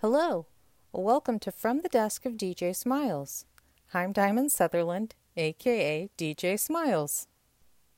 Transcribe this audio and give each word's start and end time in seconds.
Hello, 0.00 0.46
welcome 0.92 1.40
to 1.40 1.50
From 1.50 1.80
the 1.80 1.88
Desk 1.88 2.24
of 2.24 2.34
DJ 2.34 2.72
Smiles. 2.72 3.46
I'm 3.92 4.12
Diamond 4.12 4.52
Sutherland, 4.52 5.16
aka 5.36 6.08
DJ 6.16 6.56
Smiles. 6.56 7.26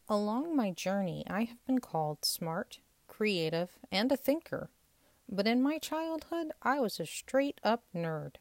Along 0.09 0.57
my 0.57 0.71
journey, 0.71 1.27
I 1.29 1.43
have 1.43 1.63
been 1.67 1.79
called 1.81 2.25
smart, 2.25 2.79
creative, 3.07 3.73
and 3.93 4.11
a 4.11 4.17
thinker, 4.17 4.71
but 5.29 5.47
in 5.47 5.63
my 5.63 5.77
childhood, 5.77 6.53
I 6.63 6.81
was 6.81 6.99
a 6.99 7.05
straight 7.05 7.61
up 7.63 7.85
nerd. 7.95 8.37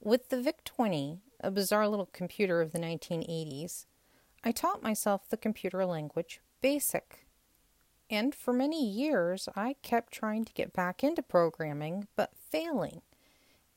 With 0.00 0.28
the 0.28 0.40
VIC 0.40 0.62
20, 0.62 1.18
a 1.40 1.50
bizarre 1.50 1.88
little 1.88 2.10
computer 2.12 2.60
of 2.60 2.70
the 2.70 2.78
1980s, 2.78 3.86
I 4.44 4.52
taught 4.52 4.84
myself 4.84 5.28
the 5.28 5.36
computer 5.36 5.84
language 5.84 6.40
BASIC. 6.62 7.25
And 8.08 8.34
for 8.34 8.52
many 8.52 8.88
years, 8.88 9.48
I 9.56 9.76
kept 9.82 10.12
trying 10.12 10.44
to 10.44 10.52
get 10.52 10.72
back 10.72 11.02
into 11.02 11.22
programming, 11.22 12.06
but 12.14 12.32
failing. 12.36 13.02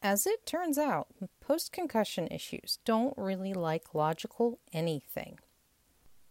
As 0.01 0.25
it 0.25 0.45
turns 0.45 0.77
out, 0.77 1.07
post 1.41 1.71
concussion 1.71 2.27
issues 2.27 2.79
don't 2.85 3.17
really 3.17 3.53
like 3.53 3.93
logical 3.93 4.59
anything. 4.71 5.39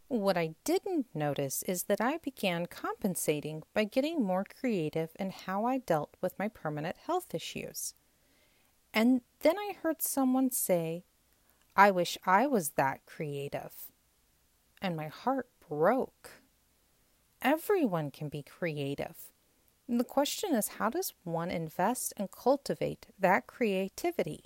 What 0.06 0.38
I 0.38 0.54
didn't 0.64 1.14
notice 1.14 1.62
is 1.64 1.82
that 1.84 2.00
I 2.00 2.16
began 2.16 2.64
compensating 2.64 3.62
by 3.74 3.84
getting 3.84 4.24
more 4.24 4.44
creative 4.58 5.10
in 5.18 5.30
how 5.30 5.66
I 5.66 5.78
dealt 5.78 6.16
with 6.22 6.38
my 6.38 6.48
permanent 6.48 6.96
health 7.06 7.34
issues. 7.34 7.92
And 8.94 9.20
then 9.40 9.58
I 9.58 9.74
heard 9.82 10.00
someone 10.00 10.50
say, 10.50 11.04
I 11.76 11.90
wish 11.90 12.16
I 12.24 12.46
was 12.46 12.70
that 12.70 13.04
creative. 13.04 13.92
And 14.80 14.96
my 14.96 15.08
heart 15.08 15.48
broke. 15.68 16.30
Everyone 17.42 18.10
can 18.10 18.28
be 18.28 18.42
creative. 18.42 19.30
The 19.88 20.04
question 20.04 20.54
is 20.54 20.68
how 20.68 20.90
does 20.90 21.14
one 21.22 21.50
invest 21.50 22.12
and 22.16 22.30
cultivate 22.30 23.06
that 23.18 23.46
creativity? 23.46 24.44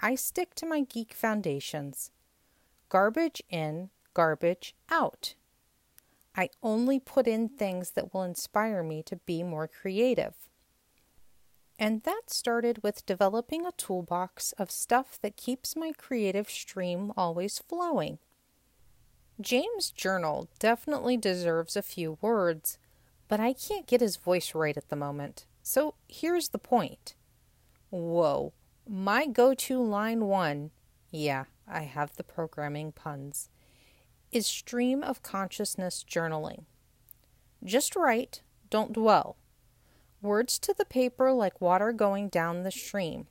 I 0.00 0.16
stick 0.16 0.54
to 0.56 0.66
my 0.66 0.82
geek 0.82 1.14
foundations 1.14 2.10
garbage 2.88 3.42
in, 3.48 3.90
garbage 4.14 4.74
out. 4.90 5.34
I 6.36 6.50
only 6.62 7.00
put 7.00 7.26
in 7.26 7.48
things 7.48 7.92
that 7.92 8.12
will 8.12 8.22
inspire 8.22 8.82
me 8.82 9.02
to 9.04 9.16
be 9.16 9.42
more 9.42 9.66
creative. 9.66 10.34
And 11.78 12.02
that 12.02 12.22
started 12.28 12.82
with 12.82 13.06
developing 13.06 13.66
a 13.66 13.72
toolbox 13.72 14.52
of 14.52 14.70
stuff 14.70 15.18
that 15.22 15.36
keeps 15.36 15.76
my 15.76 15.92
creative 15.96 16.48
stream 16.48 17.12
always 17.16 17.58
flowing. 17.58 18.18
James' 19.40 19.90
journal 19.90 20.48
definitely 20.58 21.16
deserves 21.16 21.76
a 21.76 21.82
few 21.82 22.16
words, 22.20 22.78
but 23.28 23.38
I 23.38 23.52
can't 23.52 23.86
get 23.86 24.00
his 24.00 24.16
voice 24.16 24.54
right 24.54 24.76
at 24.76 24.88
the 24.88 24.96
moment. 24.96 25.44
So 25.62 25.94
here's 26.08 26.48
the 26.48 26.58
point. 26.58 27.14
Whoa, 27.90 28.52
my 28.88 29.26
go 29.26 29.52
to 29.52 29.82
line 29.82 30.24
one, 30.24 30.70
yeah, 31.10 31.44
I 31.68 31.82
have 31.82 32.16
the 32.16 32.24
programming 32.24 32.92
puns, 32.92 33.50
is 34.32 34.46
stream 34.46 35.02
of 35.02 35.22
consciousness 35.22 36.04
journaling. 36.08 36.64
Just 37.64 37.96
write, 37.96 38.42
don't 38.70 38.92
dwell. 38.92 39.36
Words 40.22 40.58
to 40.60 40.74
the 40.76 40.84
paper 40.84 41.32
like 41.32 41.60
water 41.60 41.92
going 41.92 42.28
down 42.28 42.62
the 42.62 42.70
stream. 42.70 43.26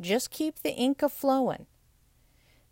Just 0.00 0.30
keep 0.30 0.60
the 0.60 0.72
ink 0.72 1.02
a 1.02 1.08
flowin'. 1.08 1.66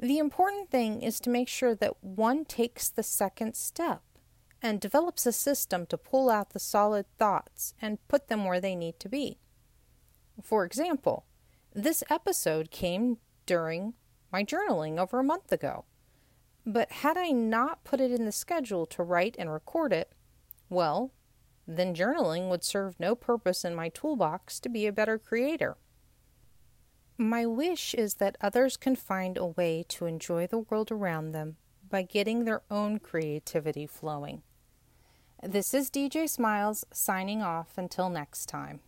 The 0.03 0.19
important 0.19 0.69
thing 0.69 1.01
is 1.01 1.21
to 1.21 1.31
make 1.31 1.47
sure 1.47 1.77
that 1.77 2.03
one 2.03 2.45
takes 2.45 2.89
the 2.89 3.05
second 3.05 3.55
step 3.55 4.03
and 4.61 4.81
develops 4.81 5.27
a 5.27 5.33
system 5.33 5.87
to 5.87 5.97
pull 5.97 6.29
out 6.29 6.51
the 6.51 6.59
solid 6.59 7.07
thoughts 7.19 7.73
and 7.81 8.05
put 8.09 8.27
them 8.27 8.45
where 8.45 8.61
they 8.61 8.75
need 8.75 8.99
to 8.99 9.09
be. 9.09 9.39
For 10.43 10.65
example, 10.65 11.27
this 11.73 12.03
episode 12.11 12.73
came 12.73 13.19
during 13.47 13.95
my 14.33 14.43
journaling 14.43 14.99
over 14.99 15.21
a 15.21 15.25
month 15.25 15.53
ago. 15.53 15.85
But 16.67 16.91
had 16.91 17.17
I 17.17 17.31
not 17.31 17.85
put 17.85 18.01
it 18.01 18.11
in 18.11 18.25
the 18.25 18.33
schedule 18.33 18.87
to 18.87 19.05
write 19.05 19.37
and 19.39 19.53
record 19.53 19.93
it, 19.93 20.11
well, 20.69 21.13
then 21.65 21.95
journaling 21.95 22.51
would 22.51 22.65
serve 22.65 22.99
no 22.99 23.15
purpose 23.15 23.65
in 23.65 23.77
my 23.77 23.89
toolbox 23.89 24.59
to 24.61 24.69
be 24.69 24.85
a 24.85 24.93
better 24.93 25.17
creator. 25.17 25.77
My 27.23 27.47
wish 27.47 27.95
is 27.95 28.15
that 28.15 28.37
others 28.41 28.77
can 28.77 28.97
find 28.97 29.39
a 29.39 29.47
way 29.47 29.85
to 29.91 30.07
enjoy 30.07 30.49
the 30.49 30.59
world 30.59 30.91
around 30.91 31.31
them 31.31 31.57
by 31.89 32.03
getting 32.03 32.45
their 32.45 32.63
own 32.69 32.99
creativity 32.99 33.87
flowing. 33.87 34.43
This 35.41 35.73
is 35.73 35.89
DJ 35.89 36.29
Smiles 36.29 36.85
signing 36.91 37.41
off 37.41 37.79
until 37.79 38.11
next 38.11 38.47
time. 38.47 38.81